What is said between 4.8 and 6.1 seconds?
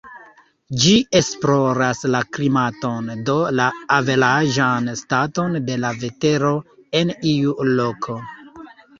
staton de la